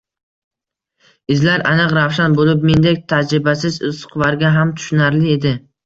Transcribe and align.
Izlar 1.35 1.65
aniq-ravshan 1.73 2.39
bo`lib, 2.41 2.67
mendek 2.73 3.07
tajribasiz 3.17 3.81
izquvarga 3.95 4.57
ham 4.61 4.77
tushunarli 4.81 5.37
edi 5.41 5.59